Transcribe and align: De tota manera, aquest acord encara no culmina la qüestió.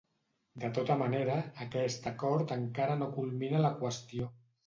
De 0.61 0.69
tota 0.77 0.95
manera, 1.01 1.35
aquest 1.65 2.09
acord 2.13 2.55
encara 2.57 2.97
no 3.03 3.11
culmina 3.19 3.61
la 3.67 3.75
qüestió. 3.83 4.31